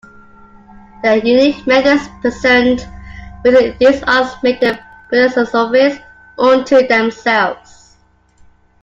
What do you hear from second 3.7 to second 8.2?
these arts make them philosophies unto themselves.